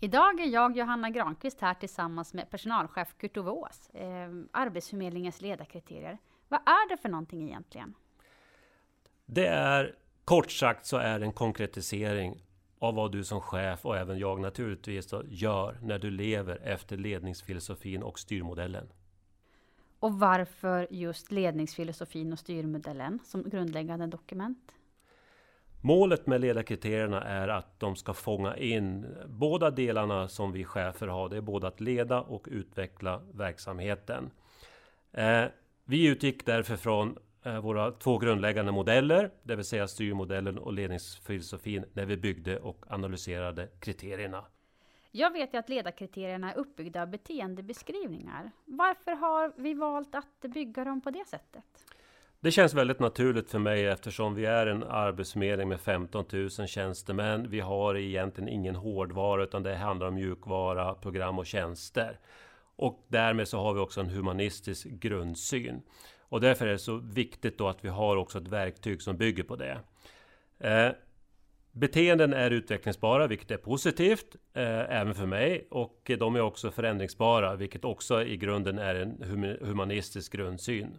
Idag 0.00 0.40
är 0.40 0.46
jag, 0.46 0.76
Johanna 0.76 1.10
Granqvist, 1.10 1.60
här 1.60 1.74
tillsammans 1.74 2.34
med 2.34 2.50
personalchef 2.50 3.14
Kurt 3.18 3.36
Ove 3.36 3.50
Ås, 3.50 3.90
eh, 3.90 4.30
Arbetsförmedlingens 4.50 5.40
ledarkriterier. 5.40 6.18
Vad 6.48 6.60
är 6.60 6.88
det 6.88 6.96
för 6.96 7.08
någonting 7.08 7.48
egentligen? 7.48 7.94
Det 9.26 9.46
är 9.46 9.94
kort 10.24 10.50
sagt 10.50 10.86
så 10.86 10.96
är 10.96 11.18
det 11.18 11.24
en 11.26 11.32
konkretisering 11.32 12.42
av 12.78 12.94
vad 12.94 13.12
du 13.12 13.24
som 13.24 13.40
chef 13.40 13.86
och 13.86 13.96
även 13.96 14.18
jag 14.18 14.40
naturligtvis 14.40 15.14
gör 15.24 15.78
när 15.82 15.98
du 15.98 16.10
lever 16.10 16.56
efter 16.62 16.96
ledningsfilosofin 16.96 18.02
och 18.02 18.18
styrmodellen. 18.18 18.88
Och 19.98 20.18
varför 20.18 20.86
just 20.90 21.30
ledningsfilosofin 21.30 22.32
och 22.32 22.38
styrmodellen 22.38 23.18
som 23.24 23.42
grundläggande 23.42 24.06
dokument? 24.06 24.72
Målet 25.86 26.26
med 26.26 26.40
ledarkriterierna 26.40 27.22
är 27.22 27.48
att 27.48 27.80
de 27.80 27.96
ska 27.96 28.14
fånga 28.14 28.56
in 28.56 29.06
båda 29.26 29.70
delarna 29.70 30.28
som 30.28 30.52
vi 30.52 30.64
chefer 30.64 31.06
har. 31.06 31.28
Det 31.28 31.36
är 31.36 31.40
både 31.40 31.66
att 31.66 31.80
leda 31.80 32.20
och 32.20 32.46
utveckla 32.50 33.22
verksamheten. 33.32 34.30
Eh, 35.12 35.44
vi 35.84 36.06
utgick 36.06 36.46
därför 36.46 36.76
från 36.76 37.18
eh, 37.42 37.60
våra 37.60 37.90
två 37.90 38.18
grundläggande 38.18 38.72
modeller, 38.72 39.30
det 39.42 39.56
vill 39.56 39.64
säga 39.64 39.88
styrmodellen 39.88 40.58
och 40.58 40.72
ledningsfilosofin, 40.72 41.84
när 41.92 42.04
vi 42.04 42.16
byggde 42.16 42.58
och 42.58 42.84
analyserade 42.88 43.68
kriterierna. 43.80 44.44
Jag 45.10 45.30
vet 45.30 45.54
ju 45.54 45.58
att 45.58 45.68
ledarkriterierna 45.68 46.52
är 46.52 46.58
uppbyggda 46.58 47.02
av 47.02 47.08
beteendebeskrivningar. 47.08 48.50
Varför 48.64 49.12
har 49.12 49.52
vi 49.56 49.74
valt 49.74 50.14
att 50.14 50.40
bygga 50.40 50.84
dem 50.84 51.00
på 51.00 51.10
det 51.10 51.24
sättet? 51.28 51.64
Det 52.40 52.50
känns 52.50 52.74
väldigt 52.74 53.00
naturligt 53.00 53.50
för 53.50 53.58
mig 53.58 53.86
eftersom 53.86 54.34
vi 54.34 54.44
är 54.44 54.66
en 54.66 54.82
arbetsförmedling 54.82 55.68
med 55.68 55.80
15 55.80 56.24
000 56.32 56.50
tjänstemän. 56.50 57.50
Vi 57.50 57.60
har 57.60 57.96
egentligen 57.96 58.48
ingen 58.48 58.74
hårdvara 58.74 59.42
utan 59.42 59.62
det 59.62 59.76
handlar 59.76 60.06
om 60.06 60.14
mjukvara, 60.14 60.94
program 60.94 61.38
och 61.38 61.46
tjänster. 61.46 62.18
Och 62.76 63.06
därmed 63.08 63.48
så 63.48 63.58
har 63.58 63.74
vi 63.74 63.80
också 63.80 64.00
en 64.00 64.10
humanistisk 64.10 64.86
grundsyn. 64.86 65.82
Och 66.28 66.40
därför 66.40 66.66
är 66.66 66.72
det 66.72 66.78
så 66.78 66.96
viktigt 66.96 67.58
då 67.58 67.68
att 67.68 67.84
vi 67.84 67.88
har 67.88 68.16
också 68.16 68.38
ett 68.38 68.48
verktyg 68.48 69.02
som 69.02 69.16
bygger 69.16 69.42
på 69.42 69.56
det. 69.56 69.78
Eh, 70.58 70.90
beteenden 71.72 72.32
är 72.32 72.50
utvecklingsbara, 72.50 73.26
vilket 73.26 73.50
är 73.50 73.56
positivt, 73.56 74.36
eh, 74.54 75.00
även 75.00 75.14
för 75.14 75.26
mig. 75.26 75.66
Och 75.70 76.10
de 76.18 76.36
är 76.36 76.40
också 76.40 76.70
förändringsbara, 76.70 77.56
vilket 77.56 77.84
också 77.84 78.22
i 78.22 78.36
grunden 78.36 78.78
är 78.78 78.94
en 78.94 79.22
humanistisk 79.60 80.32
grundsyn. 80.32 80.98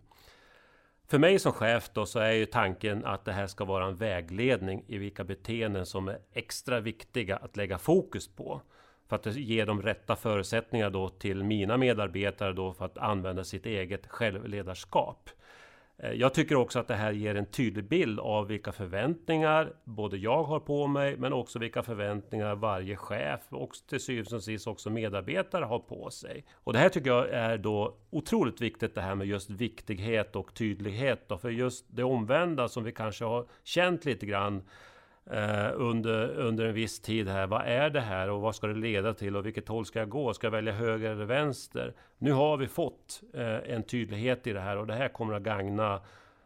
För 1.10 1.20
mig 1.20 1.40
som 1.40 1.52
chef 1.52 1.90
då 1.94 2.06
så 2.06 2.20
är 2.20 2.32
ju 2.32 2.46
tanken 2.46 3.06
att 3.06 3.26
det 3.26 3.32
här 3.32 3.48
ska 3.48 3.66
vara 3.66 3.86
en 3.86 3.96
vägledning 3.96 4.84
i 4.88 4.98
vilka 4.98 5.24
beteenden 5.24 5.86
som 5.86 6.08
är 6.08 6.20
extra 6.34 6.80
viktiga 6.80 7.38
att 7.38 7.58
lägga 7.58 7.78
fokus 7.78 8.36
på. 8.36 8.62
För 9.10 9.16
att 9.16 9.26
ge 9.36 9.66
de 9.66 9.82
rätta 9.82 10.16
förutsättningar 10.16 10.90
då 10.90 11.10
till 11.10 11.44
mina 11.44 11.78
medarbetare 11.78 12.54
då 12.54 12.74
för 12.74 12.86
att 12.86 12.98
använda 12.98 13.44
sitt 13.44 13.66
eget 13.66 14.08
självledarskap. 14.08 15.30
Eh, 16.00 16.12
jag 16.12 16.34
tycker 16.34 16.56
också 16.56 16.80
att 16.80 16.88
det 16.88 16.96
här 16.96 17.12
ger 17.12 17.36
en 17.36 17.46
tydlig 17.46 17.88
bild 17.88 18.20
av 18.20 18.48
vilka 18.48 18.72
förväntningar 18.72 19.74
både 19.84 20.18
jag 20.18 20.44
har 20.44 20.60
på 20.60 20.88
mig 20.88 21.18
men 21.18 21.34
också 21.34 21.60
vilka 21.60 21.84
förväntningar 21.84 22.56
varje 22.56 22.96
chef 22.96 23.42
och 23.50 23.72
till 23.90 24.00
syvende 24.00 24.36
och 24.36 24.44
sist 24.44 24.68
också 24.68 24.90
medarbetare 24.90 25.66
har 25.66 25.80
på 25.80 26.10
sig. 26.10 26.46
Och 26.54 26.74
det 26.74 26.80
här 26.80 26.90
tycker 26.90 27.10
jag 27.10 27.30
är 27.30 27.58
då 27.58 27.98
otroligt 28.10 28.62
viktigt 28.62 28.96
det 28.96 29.02
här 29.02 29.16
med 29.16 29.28
just 29.28 29.50
viktighet 29.50 30.36
och 30.36 30.54
tydlighet 30.54 31.30
då, 31.30 31.38
för 31.38 31.50
just 31.50 31.86
det 31.90 32.04
omvända 32.04 32.68
som 32.68 32.84
vi 32.84 32.92
kanske 32.92 33.26
har 33.26 33.46
känt 33.64 34.06
lite 34.06 34.26
grann 34.26 34.64
eh, 35.32 35.72
under, 35.76 36.30
under 36.30 36.66
en 36.66 36.74
viss 36.74 37.00
tid 37.00 37.28
här. 37.28 37.48
Vad 37.48 37.62
är 37.66 37.90
det 37.90 38.02
här 38.02 38.30
och 38.30 38.42
vad 38.42 38.56
ska 38.56 38.68
det 38.68 38.74
leda 38.74 39.14
till 39.14 39.36
och 39.36 39.46
vilket 39.46 39.68
håll 39.68 39.86
ska 39.86 40.00
jag 40.00 40.10
gå? 40.10 40.34
Ska 40.34 40.48
jag 40.48 40.52
välja 40.52 40.74
höger 40.74 41.12
eller 41.12 41.26
vänster? 41.26 41.94
Nu 42.18 42.32
har 42.32 42.58
vi 42.58 42.68
fått 42.68 43.22
eh, 43.34 43.74
en 43.74 43.84
tydlighet 43.84 44.48
i 44.48 44.54
det 44.54 44.60
här 44.60 44.78
och 44.78 44.88
det 44.88 44.94
här 44.94 45.10
kommer 45.10 45.34
att 45.34 45.44
gagna 45.44 46.02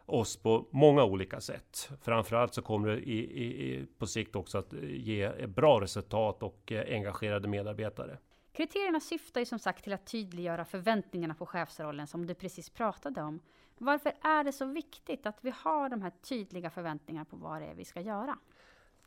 oss 0.06 0.36
på 0.36 0.66
många 0.70 1.04
olika 1.04 1.40
sätt. 1.40 1.90
Framförallt 2.02 2.54
så 2.54 2.62
kommer 2.62 2.88
det 2.88 2.98
i, 2.98 3.18
i, 3.18 3.86
på 3.98 4.06
sikt 4.06 4.36
också 4.36 4.58
att 4.58 4.72
ge 4.82 5.46
bra 5.46 5.80
resultat 5.80 6.42
och 6.42 6.72
eh, 6.72 6.94
engagerade 6.94 7.48
medarbetare. 7.48 8.18
Kriterierna 8.52 9.00
syftar 9.00 9.40
ju 9.40 9.46
som 9.46 9.58
sagt 9.58 9.84
till 9.84 9.92
att 9.92 10.06
tydliggöra 10.06 10.64
förväntningarna 10.64 11.34
på 11.34 11.46
chefsrollen 11.46 12.06
som 12.06 12.26
du 12.26 12.34
precis 12.34 12.70
pratade 12.70 13.22
om. 13.22 13.40
Varför 13.78 14.12
är 14.22 14.44
det 14.44 14.52
så 14.52 14.64
viktigt 14.64 15.26
att 15.26 15.38
vi 15.40 15.52
har 15.56 15.88
de 15.88 16.02
här 16.02 16.10
tydliga 16.10 16.70
förväntningarna 16.70 17.24
på 17.24 17.36
vad 17.36 17.62
det 17.62 17.66
är 17.66 17.74
vi 17.74 17.84
ska 17.84 18.00
göra? 18.00 18.38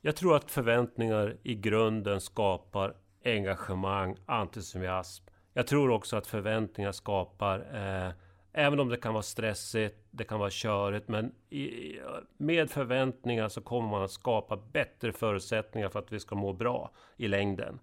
Jag 0.06 0.16
tror 0.16 0.36
att 0.36 0.52
förväntningar 0.52 1.38
i 1.44 1.56
grunden 1.56 2.22
skapar 2.22 2.96
engagemang, 3.24 4.18
entusiasm. 4.26 5.26
Jag 5.54 5.68
tror 5.68 5.92
också 5.92 6.18
att 6.18 6.28
förväntningar 6.28 6.92
skapar, 6.92 7.60
eh, 7.60 8.12
även 8.54 8.80
om 8.80 8.90
det 8.90 8.98
kan 8.98 9.14
vara 9.14 9.24
stressigt, 9.24 9.96
det 10.12 10.24
kan 10.24 10.40
vara 10.40 10.50
körigt, 10.50 11.08
men 11.08 11.32
i, 11.50 12.00
med 12.38 12.70
förväntningar 12.70 13.50
så 13.50 13.62
kommer 13.62 13.90
man 13.90 14.04
att 14.04 14.12
skapa 14.12 14.58
bättre 14.58 15.12
förutsättningar 15.12 15.90
för 15.90 16.00
att 16.00 16.12
vi 16.12 16.20
ska 16.20 16.36
må 16.36 16.54
bra 16.54 16.92
i 17.18 17.28
längden. 17.28 17.80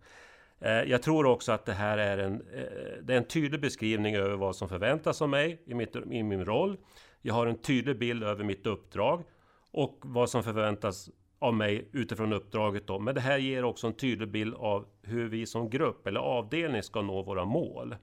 Eh, 0.61 0.83
jag 0.83 1.03
tror 1.03 1.27
också 1.27 1.53
att 1.53 1.65
det 1.65 1.73
här 1.73 1.99
är 1.99 2.19
en, 2.19 2.35
eh, 2.35 3.03
det 3.03 3.13
är 3.15 3.19
en 3.19 3.29
tydlig 3.29 3.61
beskrivning 3.61 4.17
över 4.17 4.37
vad 4.37 4.57
som 4.57 4.69
förväntas 4.69 5.23
av 5.23 5.29
mig 5.29 5.63
i, 5.67 5.75
mitt, 5.75 5.97
i 5.97 6.23
min 6.23 6.45
roll. 6.45 6.77
Jag 7.23 7.35
har 7.35 7.47
en 7.47 7.59
tydlig 7.59 7.99
bild 7.99 8.23
över 8.23 8.45
mitt 8.45 8.67
uppdrag 8.67 9.25
och 9.71 9.99
vad 10.03 10.31
som 10.31 10.43
förväntas 10.43 11.11
av 11.43 11.55
mig 11.55 11.89
utifrån 11.93 12.33
uppdraget 12.33 12.87
då. 12.87 12.99
Men 12.99 13.15
det 13.15 13.21
här 13.21 13.39
ger 13.39 13.65
också 13.65 13.87
en 13.87 13.93
tydlig 13.93 14.29
bild 14.29 14.55
av 14.55 14.87
hur 15.03 15.29
vi 15.29 15.47
som 15.47 15.71
grupp 15.71 16.07
eller 16.07 16.21
avdelning 16.21 16.83
ska 16.83 17.03
nå 17.03 17.23
våra 17.23 17.45
mål. 17.45 17.97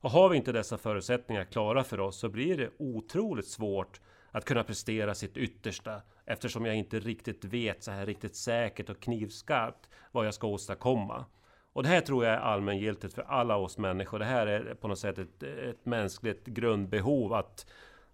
Och 0.00 0.10
har 0.10 0.28
vi 0.28 0.36
inte 0.36 0.52
dessa 0.52 0.78
förutsättningar 0.78 1.44
klara 1.44 1.84
för 1.84 2.00
oss 2.00 2.18
så 2.18 2.28
blir 2.28 2.56
det 2.56 2.70
otroligt 2.78 3.48
svårt 3.48 4.00
att 4.30 4.44
kunna 4.44 4.64
prestera 4.64 5.14
sitt 5.14 5.36
yttersta 5.36 6.02
eftersom 6.24 6.66
jag 6.66 6.76
inte 6.76 7.00
riktigt 7.00 7.44
vet 7.44 7.82
så 7.82 7.90
här 7.90 8.06
riktigt 8.06 8.36
säkert 8.36 8.90
och 8.90 9.00
knivskarpt 9.00 9.88
vad 10.12 10.26
jag 10.26 10.34
ska 10.34 10.46
åstadkomma. 10.46 11.24
Och 11.72 11.82
det 11.82 11.88
här 11.88 12.00
tror 12.00 12.24
jag 12.24 12.34
är 12.34 12.38
allmängiltigt 12.38 13.14
för 13.14 13.22
alla 13.22 13.56
oss 13.56 13.78
människor. 13.78 14.18
Det 14.18 14.24
här 14.24 14.46
är 14.46 14.74
på 14.74 14.88
något 14.88 14.98
sätt 14.98 15.18
ett, 15.18 15.42
ett 15.42 15.86
mänskligt 15.86 16.46
grundbehov 16.46 17.32
att 17.32 17.66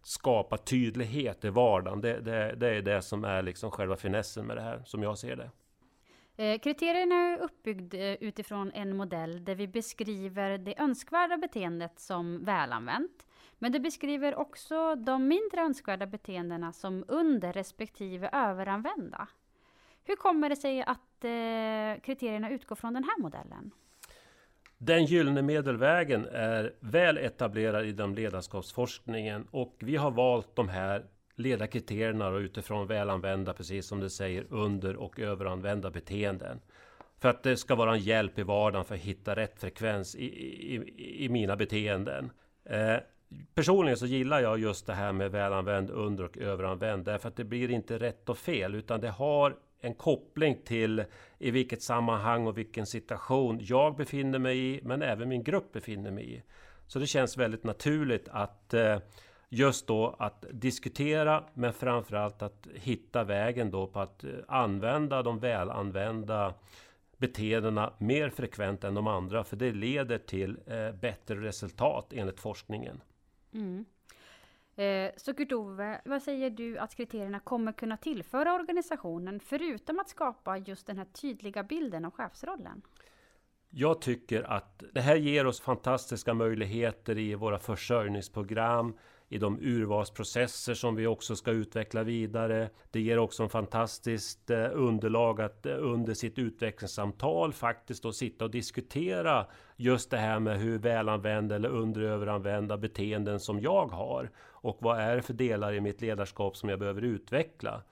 skapa 0.04 0.58
tydlighet 0.58 1.44
i 1.44 1.48
vardagen. 1.48 2.00
Det, 2.00 2.20
det, 2.20 2.54
det, 2.56 2.68
är 2.68 2.82
det 2.82 3.02
som 3.02 3.24
är 3.24 3.42
liksom 3.42 3.70
själva 3.70 3.96
finessen 3.96 4.46
med 4.46 4.56
det 4.56 4.62
här, 4.62 4.82
som 4.84 5.02
jag 5.02 5.18
ser 5.18 5.36
det. 5.36 5.50
Eh, 6.36 6.58
kriterierna 6.58 7.14
är 7.14 7.38
uppbyggda 7.38 7.98
eh, 7.98 8.16
utifrån 8.20 8.72
en 8.74 8.96
modell 8.96 9.44
där 9.44 9.54
vi 9.54 9.68
beskriver 9.68 10.58
det 10.58 10.80
önskvärda 10.80 11.36
beteendet 11.36 12.00
som 12.00 12.44
välanvänt. 12.44 13.26
Men 13.58 13.72
det 13.72 13.80
beskriver 13.80 14.34
också 14.34 14.94
de 14.94 15.28
mindre 15.28 15.60
önskvärda 15.60 16.06
beteendena 16.06 16.72
som 16.72 17.04
under 17.08 17.52
respektive 17.52 18.30
överanvända. 18.32 19.28
Hur 20.04 20.16
kommer 20.16 20.48
det 20.48 20.56
sig 20.56 20.82
att 20.82 21.24
eh, 21.24 22.02
kriterierna 22.02 22.50
utgår 22.50 22.76
från 22.76 22.94
den 22.94 23.04
här 23.04 23.22
modellen? 23.22 23.70
Den 24.78 25.04
gyllene 25.04 25.42
medelvägen 25.42 26.26
är 26.32 26.74
väl 26.80 27.18
etablerad 27.18 27.86
inom 27.86 28.14
ledarskapsforskningen 28.14 29.46
och 29.50 29.76
vi 29.78 29.96
har 29.96 30.10
valt 30.10 30.56
de 30.56 30.68
här 30.68 31.04
ledarkriterierna 31.36 32.30
utifrån 32.30 32.86
välanvända, 32.86 33.52
precis 33.52 33.86
som 33.86 34.00
det 34.00 34.10
säger, 34.10 34.46
under 34.50 34.96
och 34.96 35.20
överanvända 35.20 35.90
beteenden. 35.90 36.60
För 37.20 37.28
att 37.28 37.42
det 37.42 37.56
ska 37.56 37.74
vara 37.74 37.92
en 37.92 38.00
hjälp 38.00 38.38
i 38.38 38.42
vardagen 38.42 38.84
för 38.84 38.94
att 38.94 39.00
hitta 39.00 39.36
rätt 39.36 39.60
frekvens 39.60 40.14
i, 40.14 40.24
i, 40.74 41.24
i 41.24 41.28
mina 41.28 41.56
beteenden. 41.56 42.30
Eh, 42.64 42.96
personligen 43.54 43.96
så 43.96 44.06
gillar 44.06 44.40
jag 44.40 44.58
just 44.58 44.86
det 44.86 44.94
här 44.94 45.12
med 45.12 45.30
välanvänd, 45.30 45.90
under 45.90 46.24
och 46.24 46.38
överanvänd. 46.38 47.04
Därför 47.04 47.28
att 47.28 47.36
det 47.36 47.44
blir 47.44 47.70
inte 47.70 47.98
rätt 47.98 48.28
och 48.28 48.38
fel, 48.38 48.74
utan 48.74 49.00
det 49.00 49.10
har 49.10 49.56
en 49.84 49.94
koppling 49.94 50.58
till 50.64 51.04
i 51.38 51.50
vilket 51.50 51.82
sammanhang 51.82 52.46
och 52.46 52.58
vilken 52.58 52.86
situation 52.86 53.58
jag 53.62 53.96
befinner 53.96 54.38
mig 54.38 54.58
i, 54.58 54.80
men 54.82 55.02
även 55.02 55.28
min 55.28 55.42
grupp 55.42 55.72
befinner 55.72 56.10
mig 56.10 56.34
i. 56.34 56.42
Så 56.86 56.98
det 56.98 57.06
känns 57.06 57.36
väldigt 57.36 57.64
naturligt 57.64 58.28
att 58.28 58.74
eh, 58.74 58.98
just 59.48 59.86
då 59.86 60.16
att 60.18 60.44
diskutera, 60.50 61.44
men 61.54 61.72
framförallt 61.72 62.42
att 62.42 62.66
hitta 62.74 63.24
vägen 63.24 63.70
då 63.70 63.86
på 63.86 64.00
att 64.00 64.24
eh, 64.24 64.30
använda 64.48 65.22
de 65.22 65.38
välanvända 65.38 66.54
beteendena 67.16 67.92
mer 67.98 68.30
frekvent 68.30 68.84
än 68.84 68.94
de 68.94 69.06
andra, 69.06 69.44
för 69.44 69.56
det 69.56 69.72
leder 69.72 70.18
till 70.18 70.58
eh, 70.66 70.92
bättre 70.92 71.40
resultat 71.40 72.12
enligt 72.12 72.40
forskningen. 72.40 73.00
Mm. 73.52 73.84
Eh, 74.76 75.10
så 75.16 75.34
Kurt-Ove, 75.34 76.00
vad 76.04 76.22
säger 76.22 76.50
du 76.50 76.78
att 76.78 76.94
kriterierna 76.94 77.40
kommer 77.40 77.72
kunna 77.72 77.96
tillföra 77.96 78.54
organisationen, 78.54 79.40
förutom 79.40 79.98
att 79.98 80.08
skapa 80.08 80.58
just 80.58 80.86
den 80.86 80.98
här 80.98 81.04
tydliga 81.04 81.62
bilden 81.62 82.04
av 82.04 82.10
chefsrollen? 82.10 82.82
Jag 83.70 84.00
tycker 84.00 84.42
att 84.42 84.84
det 84.92 85.00
här 85.00 85.16
ger 85.16 85.46
oss 85.46 85.60
fantastiska 85.60 86.34
möjligheter 86.34 87.18
i 87.18 87.34
våra 87.34 87.58
försörjningsprogram, 87.58 88.94
i 89.28 89.38
de 89.38 89.58
urvalsprocesser 89.60 90.74
som 90.74 90.94
vi 90.94 91.06
också 91.06 91.36
ska 91.36 91.50
utveckla 91.50 92.02
vidare. 92.02 92.70
Det 92.90 93.00
ger 93.00 93.18
också 93.18 93.42
en 93.42 93.48
fantastiskt 93.48 94.50
eh, 94.50 94.68
underlag 94.72 95.40
att 95.40 95.66
eh, 95.66 95.76
under 95.78 96.14
sitt 96.14 96.38
utvecklingssamtal 96.38 97.52
faktiskt 97.52 98.02
då 98.02 98.12
sitta 98.12 98.44
och 98.44 98.50
diskutera 98.50 99.46
just 99.76 100.10
det 100.10 100.16
här 100.16 100.40
med 100.40 100.58
hur 100.58 100.78
välanvända 100.78 101.54
eller 101.54 101.68
underöveranvända 101.68 102.76
beteenden 102.76 103.40
som 103.40 103.60
jag 103.60 103.86
har 103.86 104.30
och 104.64 104.76
vad 104.80 105.00
är 105.00 105.16
det 105.16 105.22
för 105.22 105.34
delar 105.34 105.72
i 105.72 105.80
mitt 105.80 106.00
ledarskap 106.00 106.56
som 106.56 106.68
jag 106.68 106.78
behöver 106.78 107.02
utveckla. 107.02 107.82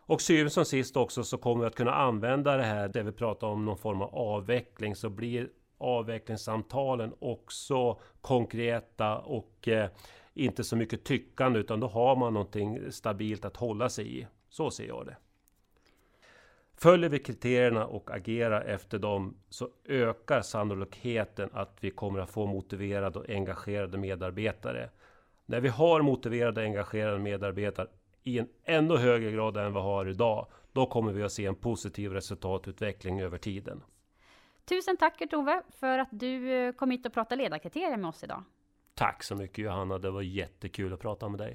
Och 0.00 0.20
syvende 0.20 0.50
som 0.50 0.64
sist 0.64 0.96
också 0.96 1.24
så 1.24 1.38
kommer 1.38 1.60
vi 1.60 1.66
att 1.66 1.74
kunna 1.74 1.94
använda 1.94 2.56
det 2.56 2.62
här 2.62 2.88
där 2.88 3.02
vi 3.02 3.12
pratar 3.12 3.46
om 3.46 3.64
någon 3.64 3.78
form 3.78 4.02
av 4.02 4.14
avveckling 4.14 4.96
så 4.96 5.10
blir 5.10 5.48
avvecklingssamtalen 5.78 7.14
också 7.18 8.00
konkreta 8.20 9.18
och 9.18 9.68
eh, 9.68 9.90
inte 10.34 10.64
så 10.64 10.76
mycket 10.76 11.04
tyckande 11.04 11.58
utan 11.58 11.80
då 11.80 11.86
har 11.86 12.16
man 12.16 12.32
någonting 12.32 12.92
stabilt 12.92 13.44
att 13.44 13.56
hålla 13.56 13.88
sig 13.88 14.18
i. 14.18 14.26
Så 14.48 14.70
ser 14.70 14.86
jag 14.86 15.06
det. 15.06 15.16
Följer 16.78 17.10
vi 17.10 17.18
kriterierna 17.18 17.86
och 17.86 18.10
agerar 18.10 18.60
efter 18.60 18.98
dem 18.98 19.36
så 19.48 19.68
ökar 19.84 20.42
sannolikheten 20.42 21.50
att 21.52 21.78
vi 21.80 21.90
kommer 21.90 22.20
att 22.20 22.30
få 22.30 22.46
motiverade 22.46 23.18
och 23.18 23.30
engagerade 23.30 23.98
medarbetare. 23.98 24.90
När 25.46 25.60
vi 25.60 25.68
har 25.68 26.02
motiverade 26.02 26.60
och 26.60 26.66
engagerade 26.66 27.18
medarbetare 27.18 27.88
i 28.22 28.38
en 28.38 28.48
ännu 28.64 28.96
högre 28.96 29.30
grad 29.30 29.56
än 29.56 29.72
vi 29.72 29.78
har 29.78 30.08
idag, 30.08 30.46
då 30.72 30.86
kommer 30.86 31.12
vi 31.12 31.22
att 31.22 31.32
se 31.32 31.46
en 31.46 31.54
positiv 31.54 32.12
resultatutveckling 32.12 33.20
över 33.20 33.38
tiden. 33.38 33.82
Tusen 34.64 34.96
tack 34.96 35.22
Tove 35.30 35.62
för 35.70 35.98
att 35.98 36.08
du 36.10 36.52
eh, 36.52 36.72
kom 36.72 36.90
hit 36.90 37.06
och 37.06 37.12
pratade 37.12 37.42
ledarkriterier 37.42 37.96
med 37.96 38.08
oss 38.08 38.24
idag. 38.24 38.42
Tack 38.94 39.22
så 39.22 39.36
mycket 39.36 39.58
Johanna, 39.58 39.98
det 39.98 40.10
var 40.10 40.22
jättekul 40.22 40.92
att 40.92 41.00
prata 41.00 41.28
med 41.28 41.40
dig. 41.40 41.54